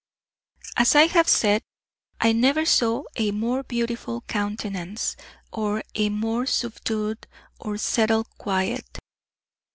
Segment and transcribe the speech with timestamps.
[0.77, 1.61] As I have said,
[2.19, 5.15] I never saw a more beautiful countenance,
[5.51, 7.27] or a more subdued
[7.59, 8.97] or settled quiet.